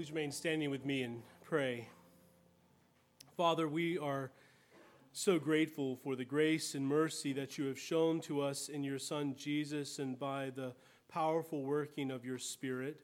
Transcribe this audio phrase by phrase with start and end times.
[0.00, 1.86] Please remain standing with me and pray.
[3.36, 4.32] Father, we are
[5.12, 8.98] so grateful for the grace and mercy that you have shown to us in your
[8.98, 10.72] Son Jesus and by the
[11.10, 13.02] powerful working of your Spirit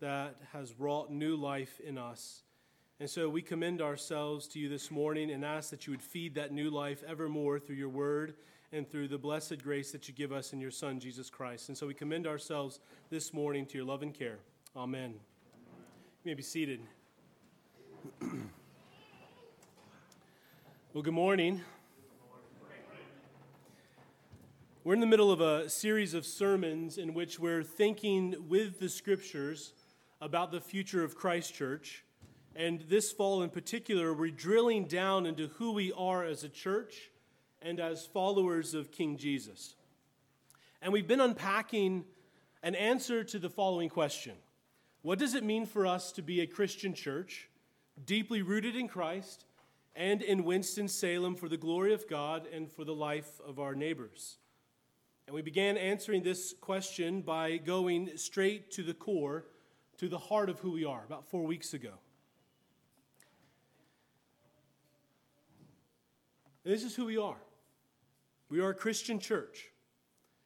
[0.00, 2.42] that has wrought new life in us.
[3.00, 6.36] And so we commend ourselves to you this morning and ask that you would feed
[6.36, 8.32] that new life evermore through your word
[8.72, 11.68] and through the blessed grace that you give us in your Son, Jesus Christ.
[11.68, 12.80] And so we commend ourselves
[13.10, 14.38] this morning to your love and care.
[14.74, 15.20] Amen.
[16.22, 16.80] You may be seated.
[20.92, 21.62] well, good morning.
[24.84, 28.90] We're in the middle of a series of sermons in which we're thinking with the
[28.90, 29.72] scriptures
[30.20, 32.04] about the future of Christ Church.
[32.54, 37.10] And this fall in particular, we're drilling down into who we are as a church
[37.62, 39.74] and as followers of King Jesus.
[40.82, 42.04] And we've been unpacking
[42.62, 44.34] an answer to the following question
[45.02, 47.48] what does it mean for us to be a Christian church,
[48.04, 49.44] deeply rooted in Christ
[49.96, 54.38] and in Winston-Salem for the glory of God and for the life of our neighbors?
[55.26, 59.46] And we began answering this question by going straight to the core,
[59.98, 61.92] to the heart of who we are, about four weeks ago.
[66.62, 67.40] This is who we are.
[68.50, 69.70] We are a Christian church,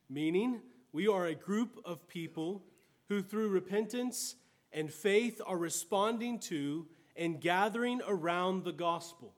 [0.09, 0.61] meaning
[0.93, 2.63] we are a group of people
[3.09, 4.37] who, through repentance
[4.75, 6.87] and faith are responding to
[7.17, 9.33] and gathering around the gospel,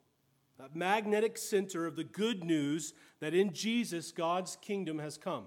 [0.59, 5.45] that magnetic center of the good news that in Jesus God's kingdom has come.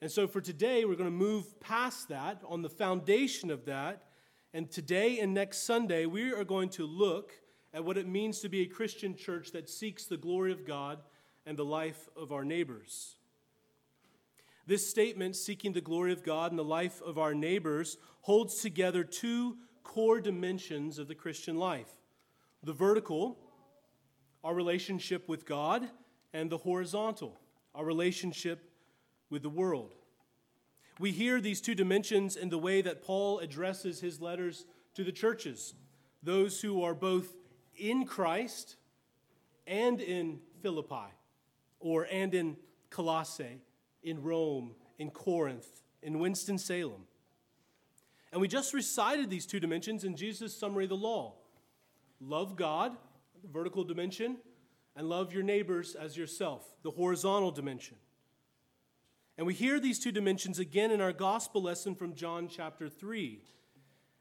[0.00, 4.04] And so for today, we're going to move past that on the foundation of that.
[4.54, 7.32] And today and next Sunday, we are going to look
[7.74, 10.98] at what it means to be a Christian church that seeks the glory of God
[11.46, 13.16] and the life of our neighbors.
[14.66, 19.02] This statement, seeking the glory of God and the life of our neighbors, holds together
[19.02, 21.88] two core dimensions of the Christian life
[22.64, 23.36] the vertical,
[24.44, 25.88] our relationship with God,
[26.32, 27.40] and the horizontal,
[27.74, 28.70] our relationship
[29.30, 29.94] with the world.
[31.00, 34.64] We hear these two dimensions in the way that Paul addresses his letters
[34.94, 35.74] to the churches,
[36.22, 37.34] those who are both
[37.76, 38.76] in Christ
[39.66, 41.10] and in Philippi,
[41.80, 42.56] or and in
[42.90, 43.60] Colossae
[44.02, 47.04] in Rome, in Corinth, in Winston-Salem.
[48.32, 51.34] And we just recited these two dimensions in Jesus' summary of the law
[52.20, 52.96] love God,
[53.42, 54.36] the vertical dimension,
[54.94, 57.96] and love your neighbors as yourself, the horizontal dimension.
[59.36, 63.40] And we hear these two dimensions again in our gospel lesson from John chapter 3.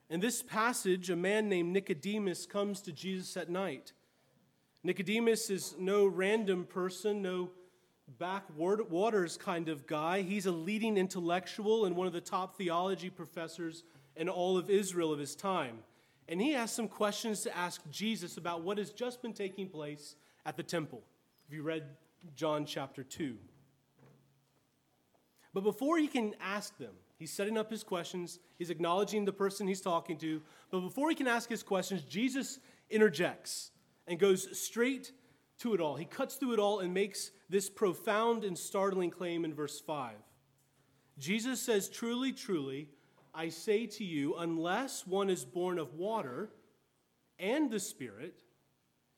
[0.09, 3.93] In this passage, a man named Nicodemus comes to Jesus at night.
[4.83, 7.51] Nicodemus is no random person, no
[8.17, 10.21] backwaters kind of guy.
[10.21, 13.83] He's a leading intellectual and one of the top theology professors
[14.15, 15.79] in all of Israel of his time.
[16.27, 20.15] And he has some questions to ask Jesus about what has just been taking place
[20.45, 21.01] at the temple.
[21.47, 21.83] If you read
[22.35, 23.37] John chapter 2.
[25.53, 29.67] But before he can ask them, he's setting up his questions, he's acknowledging the person
[29.67, 30.41] he's talking to.
[30.69, 33.71] But before he can ask his questions, Jesus interjects
[34.07, 35.11] and goes straight
[35.59, 35.95] to it all.
[35.95, 40.13] He cuts through it all and makes this profound and startling claim in verse 5.
[41.19, 42.87] Jesus says, Truly, truly,
[43.33, 46.49] I say to you, unless one is born of water
[47.37, 48.41] and the Spirit,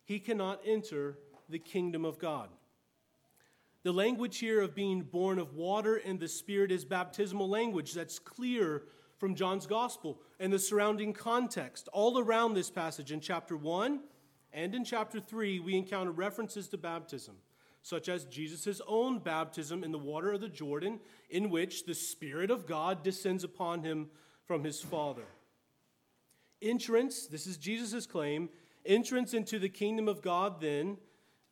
[0.03, 2.49] he cannot enter the kingdom of God.
[3.83, 8.17] The language here of being born of water and the Spirit is baptismal language that's
[8.17, 8.83] clear
[9.17, 11.87] from John's gospel and the surrounding context.
[11.93, 13.99] All around this passage in chapter 1
[14.53, 17.35] and in chapter 3, we encounter references to baptism,
[17.83, 22.49] such as Jesus' own baptism in the water of the Jordan, in which the Spirit
[22.49, 24.07] of God descends upon him
[24.45, 25.25] from his Father.
[26.61, 28.49] Entrance, this is Jesus' claim,
[28.85, 30.97] entrance into the kingdom of God, then,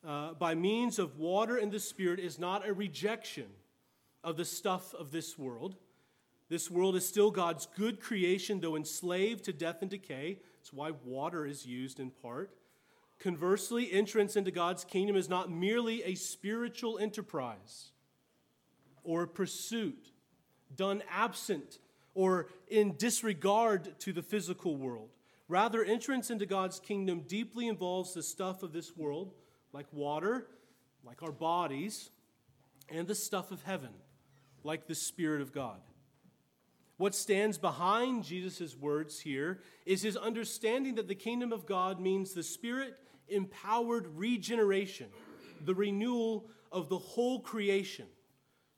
[0.06, 3.46] uh, by means of water and the Spirit, is not a rejection
[4.24, 5.76] of the stuff of this world.
[6.48, 10.38] This world is still God's good creation, though enslaved to death and decay.
[10.58, 12.54] That's why water is used in part.
[13.22, 17.92] Conversely, entrance into God's kingdom is not merely a spiritual enterprise
[19.04, 20.10] or a pursuit
[20.74, 21.78] done absent
[22.14, 25.10] or in disregard to the physical world.
[25.46, 29.34] Rather, entrance into God's kingdom deeply involves the stuff of this world,
[29.72, 30.48] like water,
[31.04, 32.10] like our bodies,
[32.88, 33.90] and the stuff of heaven,
[34.64, 35.78] like the Spirit of God.
[36.96, 42.32] What stands behind Jesus' words here is his understanding that the kingdom of God means
[42.32, 42.98] the Spirit
[43.28, 45.08] empowered regeneration,
[45.64, 48.06] the renewal of the whole creation,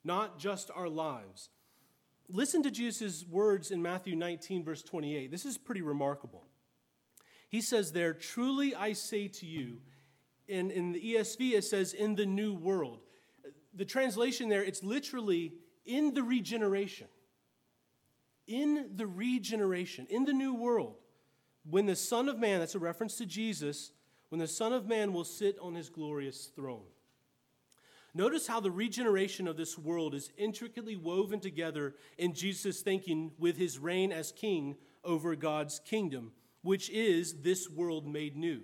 [0.05, 1.51] not just our lives.
[2.29, 5.31] listen to Jesus' words in Matthew 19, verse 28.
[5.31, 6.45] This is pretty remarkable.
[7.49, 9.79] He says there, Truly I say to you,
[10.49, 13.01] in, in the ESV it says, in the new world.
[13.75, 15.55] The translation there, it's literally
[15.85, 17.09] in the regeneration.
[18.47, 20.97] In the regeneration, in the new world,
[21.69, 23.93] when the Son of Man, that's a reference to Jesus,
[24.35, 26.89] when the Son of Man will sit on his glorious throne.
[28.15, 33.57] Notice how the regeneration of this world is intricately woven together in Jesus' thinking with
[33.57, 36.33] his reign as king over God's kingdom,
[36.63, 38.63] which is this world made new.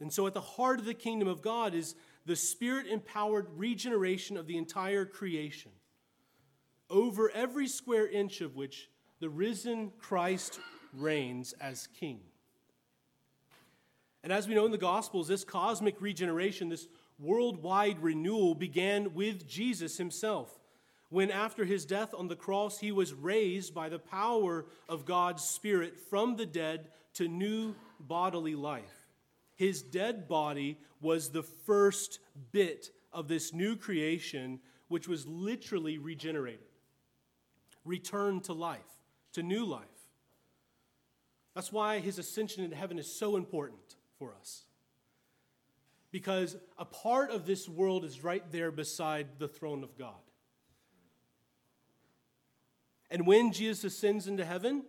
[0.00, 1.94] And so, at the heart of the kingdom of God is
[2.26, 5.72] the spirit empowered regeneration of the entire creation,
[6.90, 10.60] over every square inch of which the risen Christ
[10.92, 12.20] reigns as king.
[14.22, 16.86] And as we know in the Gospels, this cosmic regeneration, this
[17.18, 20.60] worldwide renewal began with Jesus himself,
[21.08, 25.44] when after his death on the cross, he was raised by the power of God's
[25.44, 29.08] Spirit from the dead to new bodily life.
[29.56, 32.18] His dead body was the first
[32.52, 36.60] bit of this new creation, which was literally regenerated,
[37.84, 38.80] returned to life,
[39.32, 39.84] to new life.
[41.54, 44.62] That's why his ascension into heaven is so important for us
[46.12, 50.14] because a part of this world is right there beside the throne of God.
[53.10, 54.84] And when Jesus ascends into heaven,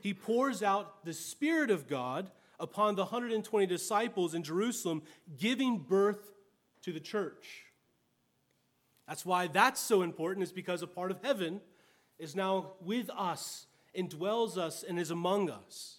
[0.00, 5.02] he pours out the Spirit of God upon the 120 disciples in Jerusalem,
[5.36, 6.32] giving birth
[6.82, 7.64] to the church.
[9.06, 11.60] That's why that's so important, is because a part of heaven
[12.18, 13.66] is now with us,
[13.96, 15.98] indwells us, and is among us.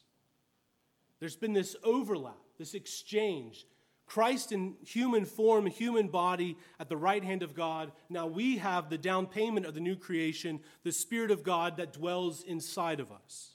[1.19, 3.65] There's been this overlap, this exchange,
[4.05, 7.91] Christ in human form, human body at the right hand of God.
[8.09, 11.93] Now we have the down payment of the new creation, the Spirit of God that
[11.93, 13.51] dwells inside of us.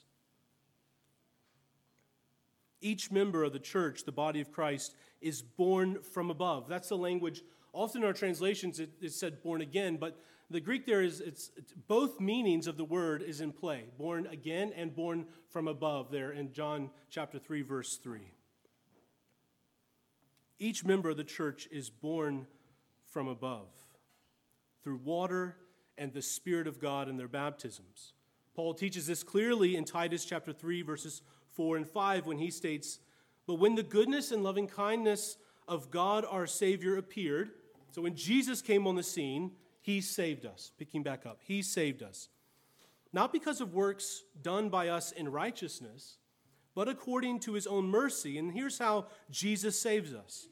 [2.81, 6.67] Each member of the church, the body of Christ, is born from above.
[6.67, 7.41] That's the language.
[7.71, 10.19] Often in our translations, it, it's said born again, but
[10.49, 14.27] the Greek there is it's, it's, both meanings of the word is in play born
[14.27, 18.21] again and born from above there in John chapter 3, verse 3.
[20.59, 22.47] Each member of the church is born
[23.05, 23.67] from above
[24.83, 25.55] through water
[25.97, 28.13] and the Spirit of God in their baptisms.
[28.55, 31.21] Paul teaches this clearly in Titus chapter 3, verses
[31.51, 32.99] 4 and 5, when he states,
[33.47, 37.51] But when the goodness and loving kindness of God our Savior appeared,
[37.91, 39.51] so when Jesus came on the scene,
[39.81, 40.71] he saved us.
[40.77, 42.29] Picking back up, he saved us.
[43.11, 46.17] Not because of works done by us in righteousness,
[46.75, 48.37] but according to his own mercy.
[48.37, 50.47] And here's how Jesus saves us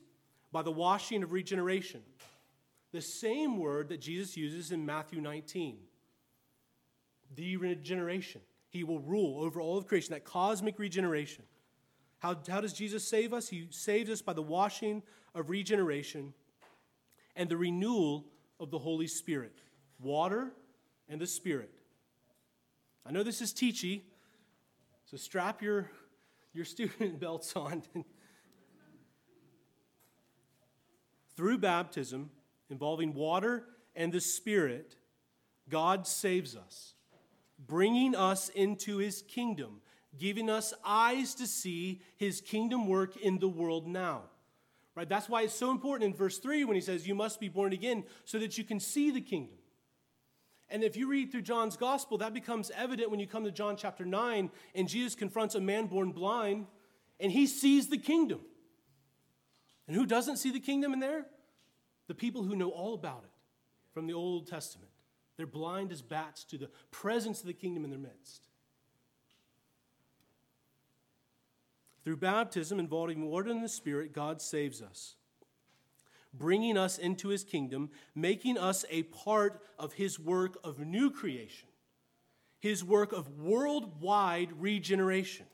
[0.51, 2.01] by the washing of regeneration.
[2.91, 5.77] The same word that Jesus uses in Matthew 19.
[7.35, 8.41] The regeneration.
[8.69, 11.45] He will rule over all of creation, that cosmic regeneration.
[12.19, 13.49] How, how does Jesus save us?
[13.49, 15.01] He saves us by the washing
[15.33, 16.33] of regeneration
[17.35, 18.25] and the renewal
[18.59, 19.57] of the Holy Spirit.
[19.99, 20.51] Water
[21.09, 21.71] and the Spirit.
[23.05, 24.01] I know this is teachy,
[25.05, 25.89] so strap your,
[26.53, 27.83] your student belts on
[31.35, 32.29] Through baptism,
[32.69, 33.65] involving water
[33.95, 34.95] and the Spirit,
[35.69, 36.93] God saves us,
[37.57, 39.81] bringing us into his kingdom,
[40.17, 44.23] giving us eyes to see his kingdom work in the world now.
[44.93, 45.07] Right?
[45.07, 47.71] That's why it's so important in verse 3 when he says, You must be born
[47.71, 49.57] again so that you can see the kingdom.
[50.71, 53.75] And if you read through John's gospel, that becomes evident when you come to John
[53.75, 56.65] chapter 9 and Jesus confronts a man born blind
[57.19, 58.39] and he sees the kingdom.
[59.85, 61.25] And who doesn't see the kingdom in there?
[62.07, 63.31] The people who know all about it
[63.93, 64.89] from the Old Testament.
[65.35, 68.47] They're blind as bats to the presence of the kingdom in their midst.
[72.03, 75.15] Through baptism involving water and the Spirit, God saves us,
[76.33, 81.67] bringing us into his kingdom, making us a part of his work of new creation,
[82.59, 85.45] his work of worldwide regeneration.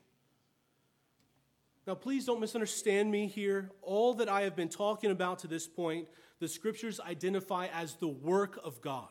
[1.86, 3.70] Now, please don't misunderstand me here.
[3.80, 6.06] All that I have been talking about to this point,
[6.38, 9.08] the scriptures identify as the work of God.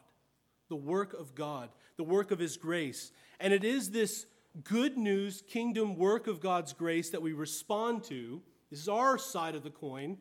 [0.70, 3.12] The work of God, the work of His grace.
[3.40, 4.28] And it is this
[4.64, 8.42] good news, kingdom work of God's grace that we respond to.
[8.70, 10.18] This is our side of the coin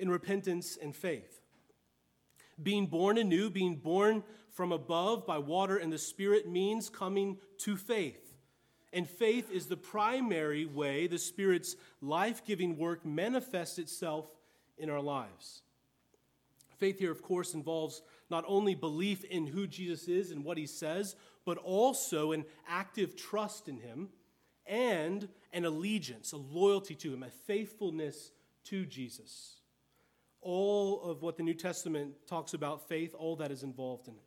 [0.00, 1.40] in repentance and faith.
[2.60, 7.76] Being born anew, being born from above by water and the Spirit means coming to
[7.76, 8.34] faith.
[8.92, 14.26] And faith is the primary way the Spirit's life giving work manifests itself
[14.76, 15.62] in our lives.
[16.78, 20.66] Faith here, of course, involves not only belief in who Jesus is and what he
[20.66, 21.14] says,
[21.44, 24.08] but also an active trust in him
[24.66, 28.32] and an allegiance, a loyalty to him, a faithfulness
[28.64, 29.59] to Jesus.
[30.42, 34.22] All of what the New Testament talks about faith, all that is involved in it.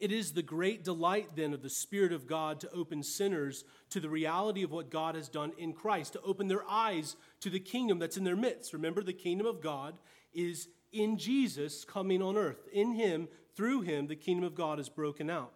[0.00, 3.98] It is the great delight then of the Spirit of God to open sinners to
[3.98, 7.58] the reality of what God has done in Christ, to open their eyes to the
[7.58, 8.72] kingdom that's in their midst.
[8.72, 9.98] Remember, the kingdom of God
[10.32, 12.68] is in Jesus coming on earth.
[12.72, 15.52] In Him, through Him, the kingdom of God is broken out.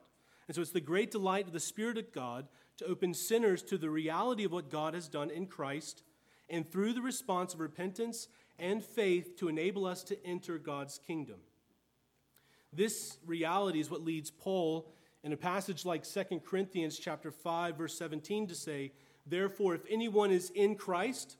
[0.49, 3.79] And so it's the great delight of the Spirit of God to open sinners to
[3.79, 6.03] the reality of what God has done in Christ,
[6.51, 8.27] and through the response of repentance
[8.59, 11.41] and faith to enable us to enter God's kingdom.
[12.73, 14.93] This reality is what leads Paul
[15.23, 18.93] in a passage like 2 Corinthians chapter 5 verse 17 to say,
[19.27, 21.37] "Therefore if anyone is in Christ,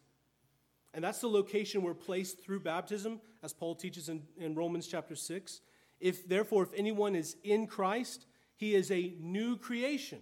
[0.95, 5.17] and that's the location we're placed through baptism, as Paul teaches in, in Romans chapter
[5.17, 5.61] 6.
[6.01, 8.27] If therefore, if anyone is in Christ,
[8.57, 10.21] he is a new creation.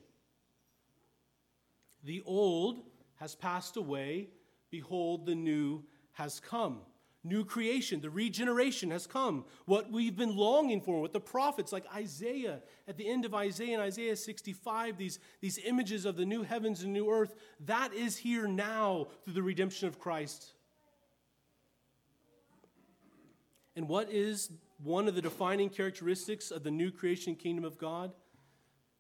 [2.05, 2.83] The old
[3.17, 4.29] has passed away,
[4.71, 5.83] behold, the new
[6.21, 6.81] has come
[7.23, 9.45] new creation, the regeneration has come.
[9.67, 13.75] What we've been longing for, with the prophets like Isaiah, at the end of Isaiah
[13.75, 17.35] and Isaiah 65, these, these images of the new heavens and new earth,
[17.67, 20.53] that is here now through the redemption of Christ.
[23.77, 24.51] And what is
[24.83, 28.13] one of the defining characteristics of the new creation kingdom of God?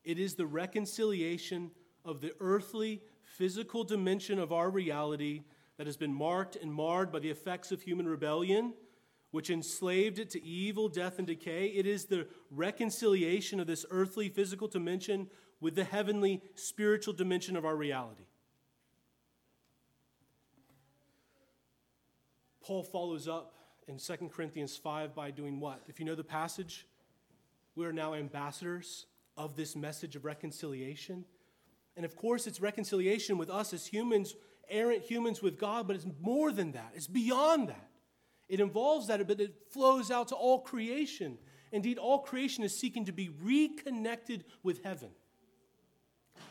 [0.04, 1.70] It is the reconciliation
[2.04, 5.42] of the earthly, physical dimension of our reality
[5.80, 8.74] that has been marked and marred by the effects of human rebellion,
[9.30, 11.68] which enslaved it to evil, death, and decay.
[11.68, 17.64] It is the reconciliation of this earthly physical dimension with the heavenly spiritual dimension of
[17.64, 18.26] our reality.
[22.62, 23.54] Paul follows up
[23.88, 25.80] in 2 Corinthians 5 by doing what?
[25.88, 26.86] If you know the passage,
[27.74, 29.06] we are now ambassadors
[29.38, 31.24] of this message of reconciliation.
[31.96, 34.34] And of course, it's reconciliation with us as humans
[34.70, 36.92] errant humans with God, but it's more than that.
[36.94, 37.90] It's beyond that.
[38.48, 41.38] It involves that, but it flows out to all creation.
[41.72, 45.10] Indeed, all creation is seeking to be reconnected with heaven.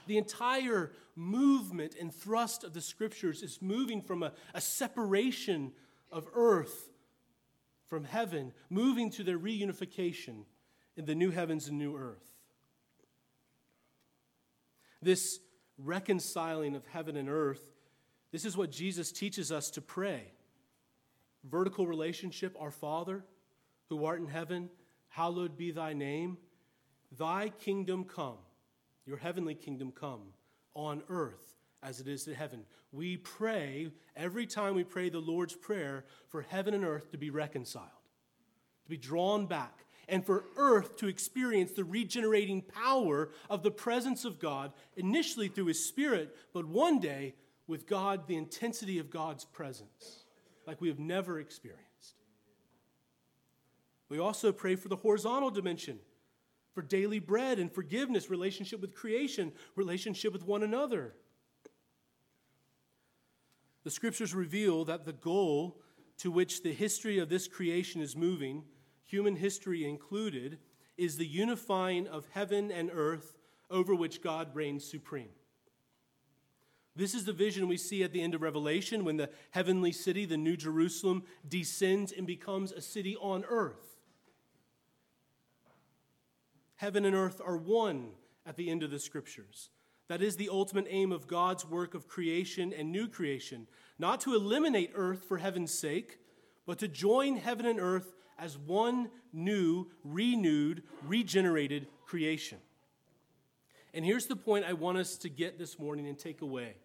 [0.07, 5.73] The entire movement and thrust of the scriptures is moving from a, a separation
[6.11, 6.89] of earth
[7.87, 10.45] from heaven, moving to their reunification
[10.95, 12.23] in the new heavens and new earth.
[15.01, 15.39] This
[15.77, 17.65] reconciling of heaven and earth
[18.31, 20.31] this is what Jesus teaches us to pray.
[21.43, 23.23] Vertical relationship, our Father,
[23.89, 24.69] who art in heaven,
[25.07, 26.37] hallowed be thy name.
[27.17, 28.37] Thy kingdom come,
[29.05, 30.21] your heavenly kingdom come
[30.75, 32.65] on earth as it is in heaven.
[32.91, 37.29] We pray every time we pray the Lord's Prayer for heaven and earth to be
[37.29, 37.85] reconciled,
[38.83, 44.25] to be drawn back, and for earth to experience the regenerating power of the presence
[44.25, 47.35] of God, initially through His Spirit, but one day
[47.69, 50.25] with God the intensity of God's presence
[50.65, 52.15] like we have never experienced.
[54.09, 55.99] We also pray for the horizontal dimension,
[56.73, 61.13] for daily bread and forgiveness, relationship with creation, relationship with one another.
[63.83, 65.79] The scriptures reveal that the goal
[66.17, 68.63] to which the history of this creation is moving,
[69.05, 70.57] human history included,
[70.97, 73.37] is the unifying of heaven and earth
[73.69, 75.29] over which God reigns supreme.
[76.99, 80.25] This is the vision we see at the end of Revelation when the heavenly city,
[80.25, 84.01] the New Jerusalem, descends and becomes a city on earth.
[86.75, 88.09] Heaven and earth are one
[88.45, 89.69] at the end of the scriptures.
[90.09, 94.35] That is the ultimate aim of God's work of creation and new creation, not to
[94.35, 96.19] eliminate earth for heaven's sake,
[96.65, 102.57] but to join heaven and earth as one new, renewed, regenerated creation.
[103.93, 106.75] And here's the point I want us to get this morning and take away.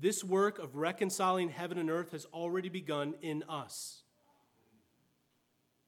[0.00, 4.02] This work of reconciling heaven and earth has already begun in us.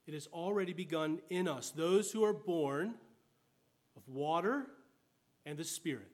[0.07, 2.95] It has already begun in us, those who are born
[3.97, 4.69] of water
[5.45, 6.13] and the Spirit.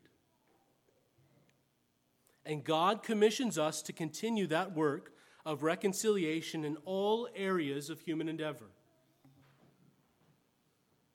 [2.47, 5.13] And God commissions us to continue that work
[5.45, 8.71] of reconciliation in all areas of human endeavor.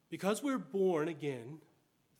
[0.09, 1.57] Because we're born again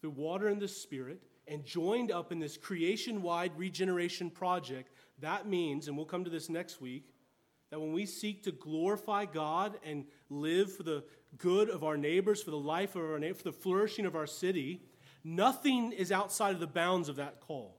[0.02, 5.48] through water and the Spirit, and joined up in this creation wide regeneration project, that
[5.48, 7.10] means, and we'll come to this next week,
[7.70, 11.04] that when we seek to glorify God and live for the
[11.38, 14.28] good of our neighbors, for the life of our neighbors, for the flourishing of our
[14.28, 14.82] city,
[15.24, 17.78] nothing is outside of the bounds of that call.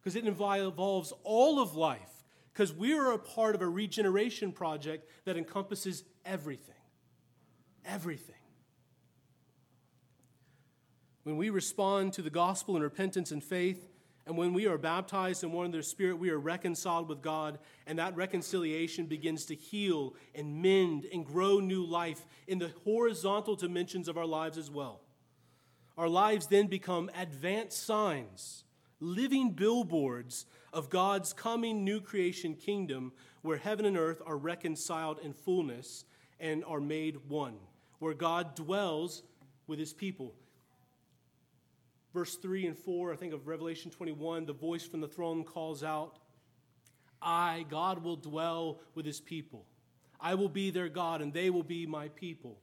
[0.00, 2.24] Because it involves all of life.
[2.52, 6.74] Because we are a part of a regeneration project that encompasses everything.
[7.84, 8.43] everything.
[11.24, 13.88] When we respond to the gospel in repentance and faith,
[14.26, 17.58] and when we are baptized and one of the Spirit, we are reconciled with God,
[17.86, 23.56] and that reconciliation begins to heal and mend and grow new life in the horizontal
[23.56, 25.00] dimensions of our lives as well.
[25.96, 28.64] Our lives then become advanced signs,
[29.00, 35.32] living billboards of God's coming new creation kingdom where heaven and earth are reconciled in
[35.32, 36.04] fullness
[36.40, 37.56] and are made one,
[37.98, 39.22] where God dwells
[39.66, 40.34] with his people
[42.14, 45.82] verse 3 and 4, I think of Revelation 21, the voice from the throne calls
[45.82, 46.20] out,
[47.20, 49.66] I, God, will dwell with his people.
[50.20, 52.58] I will be their God, and they will be my people.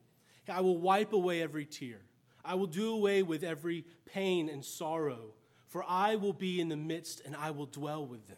[0.48, 2.00] I will wipe away every tear.
[2.44, 5.34] I will do away with every pain and sorrow,
[5.68, 8.38] for I will be in the midst and I will dwell with them.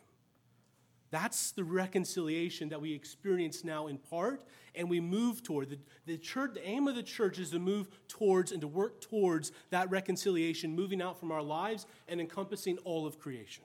[1.13, 4.43] That's the reconciliation that we experience now in part,
[4.73, 5.69] and we move toward.
[5.69, 5.77] The,
[6.07, 9.51] the, church, the aim of the church is to move towards and to work towards
[9.69, 13.63] that reconciliation, moving out from our lives and encompassing all of creation.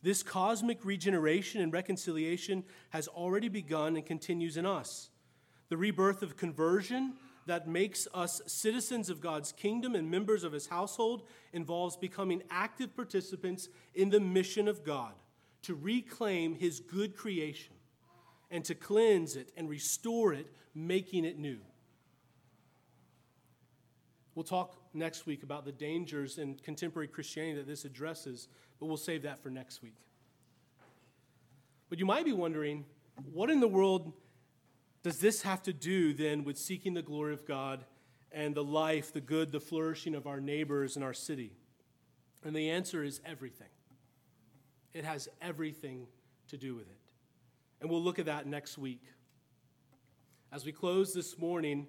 [0.00, 5.10] This cosmic regeneration and reconciliation has already begun and continues in us.
[5.70, 7.14] The rebirth of conversion
[7.46, 12.94] that makes us citizens of God's kingdom and members of his household involves becoming active
[12.94, 15.14] participants in the mission of God
[15.64, 17.74] to reclaim his good creation
[18.50, 21.58] and to cleanse it and restore it, making it new.
[24.34, 28.48] We'll talk next week about the dangers in contemporary Christianity that this addresses,
[28.80, 29.96] but we'll save that for next week.
[31.88, 32.84] But you might be wondering
[33.32, 34.12] what in the world
[35.02, 37.84] does this have to do then with seeking the glory of God
[38.32, 41.52] and the life, the good, the flourishing of our neighbors in our city?
[42.42, 43.68] And the answer is everything.
[44.94, 46.06] It has everything
[46.48, 46.98] to do with it.
[47.80, 49.02] And we'll look at that next week.
[50.52, 51.88] As we close this morning,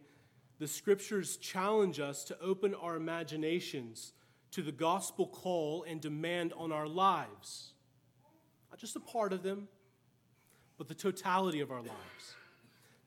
[0.57, 4.13] the scriptures challenge us to open our imaginations
[4.51, 7.74] to the gospel call and demand on our lives.
[8.71, 9.68] Not just a part of them,
[10.77, 12.35] but the totality of our lives.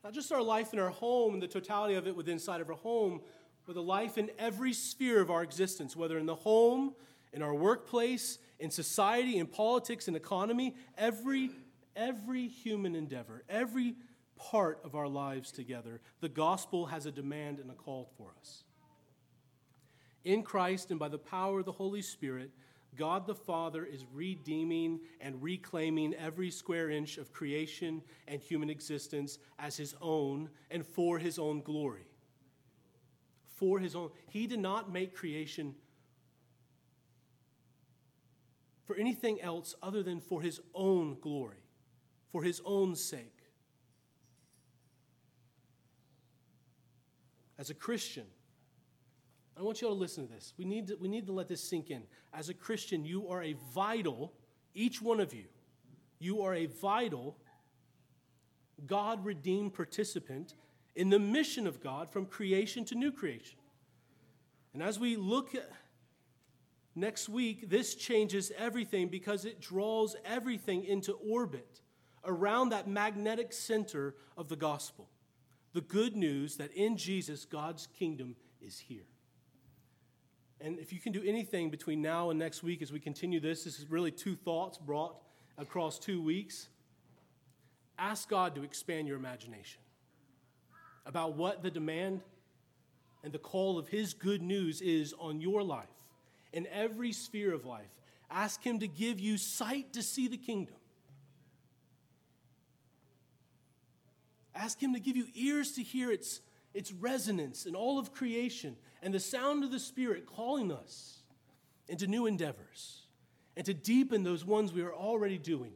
[0.03, 2.69] Not just our life in our home and the totality of it within inside of
[2.69, 3.21] our home,
[3.65, 6.93] but the life in every sphere of our existence, whether in the home,
[7.33, 11.51] in our workplace, in society, in politics, in economy, every,
[11.95, 13.95] every human endeavor, every
[14.35, 18.63] part of our lives together, the gospel has a demand and a call for us.
[20.23, 22.51] In Christ and by the power of the Holy Spirit,
[22.95, 29.39] God the Father is redeeming and reclaiming every square inch of creation and human existence
[29.57, 32.07] as his own and for his own glory.
[33.55, 34.09] For his own.
[34.27, 35.75] He did not make creation
[38.89, 41.61] for anything else other than for his own glory,
[42.31, 43.37] for his own sake.
[47.59, 48.25] As a Christian,
[49.55, 50.55] I want you all to listen to this.
[50.57, 52.01] We need to, we need to let this sink in.
[52.33, 54.33] As a Christian, you are a vital,
[54.73, 55.45] each one of you,
[56.17, 57.37] you are a vital,
[58.87, 60.55] God redeemed participant
[60.95, 63.59] in the mission of God from creation to new creation.
[64.73, 65.69] And as we look at
[66.99, 71.79] Next week, this changes everything because it draws everything into orbit
[72.25, 75.07] around that magnetic center of the gospel.
[75.71, 79.07] The good news that in Jesus, God's kingdom is here.
[80.59, 83.63] And if you can do anything between now and next week as we continue this,
[83.63, 85.15] this is really two thoughts brought
[85.57, 86.67] across two weeks.
[87.97, 89.79] Ask God to expand your imagination
[91.05, 92.23] about what the demand
[93.23, 95.87] and the call of His good news is on your life
[96.53, 97.89] in every sphere of life.
[98.29, 100.75] Ask Him to give you sight to see the kingdom.
[104.55, 106.41] Ask Him to give you ears to hear its,
[106.73, 111.19] its resonance in all of creation and the sound of the Spirit calling us
[111.87, 113.03] into new endeavors
[113.55, 115.71] and to deepen those ones we are already doing,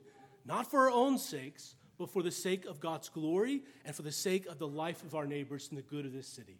[0.45, 4.12] not for our own sakes, but for the sake of God's glory and for the
[4.12, 6.59] sake of the life of our neighbors and the good of this city.